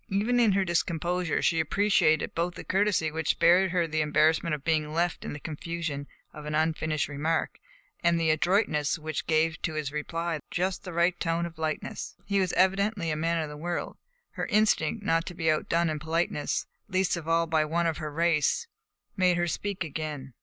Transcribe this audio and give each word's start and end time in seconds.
Even 0.09 0.39
in 0.39 0.53
her 0.53 0.65
discomposure 0.65 1.43
she 1.43 1.59
appreciated 1.59 2.33
both 2.33 2.55
the 2.55 2.63
courtesy 2.63 3.11
which 3.11 3.29
spared 3.29 3.69
her 3.69 3.85
the 3.85 4.01
embarrassment 4.01 4.55
of 4.55 4.63
being 4.63 4.91
left 4.93 5.23
in 5.23 5.31
the 5.33 5.39
confusion 5.39 6.07
of 6.33 6.47
an 6.47 6.55
unfinished 6.55 7.07
remark 7.07 7.59
and 8.03 8.19
the 8.19 8.31
adroitness 8.31 8.97
which 8.97 9.27
gave 9.27 9.61
to 9.61 9.75
his 9.75 9.91
reply 9.91 10.39
just 10.49 10.83
the 10.85 10.91
right 10.91 11.19
tone 11.19 11.45
of 11.45 11.59
lightness. 11.59 12.15
He 12.25 12.39
was 12.39 12.51
evidently 12.53 13.11
a 13.11 13.15
man 13.15 13.43
of 13.43 13.49
the 13.49 13.55
world. 13.57 13.95
Her 14.31 14.47
instinct, 14.47 15.05
not 15.05 15.27
to 15.27 15.35
be 15.35 15.51
outdone 15.51 15.87
in 15.87 15.99
politeness, 15.99 16.65
least 16.89 17.15
of 17.15 17.27
all 17.27 17.45
by 17.45 17.63
one 17.63 17.85
of 17.85 17.97
her 17.99 18.11
race, 18.11 18.65
made 19.15 19.37
her 19.37 19.45
speak 19.47 19.83
again. 19.83 20.33